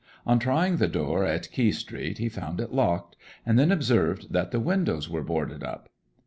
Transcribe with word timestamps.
On 0.25 0.39
trying 0.39 0.77
the 0.77 0.87
door 0.87 1.23
in 1.27 1.39
Quay 1.41 1.69
Street 1.71 2.17
he 2.17 2.27
found 2.27 2.59
it 2.59 2.73
locked, 2.73 3.15
and 3.45 3.59
then 3.59 3.71
observed 3.71 4.33
that 4.33 4.49
the 4.49 4.59
windows 4.59 5.07
were 5.07 5.21
boarded 5.21 5.61
up. 5.63 5.89